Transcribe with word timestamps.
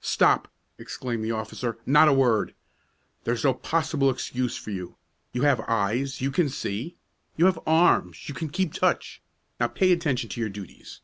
"Stop!" 0.00 0.50
exclaimed 0.78 1.22
the 1.22 1.32
officer. 1.32 1.76
"Not 1.84 2.08
a 2.08 2.12
word! 2.14 2.54
There's 3.24 3.44
no 3.44 3.52
possible 3.52 4.08
excuse 4.08 4.56
for 4.56 4.70
you. 4.70 4.96
You 5.34 5.42
have 5.42 5.60
eyes; 5.68 6.22
you 6.22 6.30
can 6.30 6.48
see. 6.48 6.96
You 7.36 7.44
have 7.44 7.60
arms; 7.66 8.26
you 8.26 8.34
can 8.34 8.48
keep 8.48 8.72
touch. 8.72 9.20
Now 9.60 9.68
pay 9.68 9.92
attention 9.92 10.30
to 10.30 10.40
your 10.40 10.48
duties." 10.48 11.02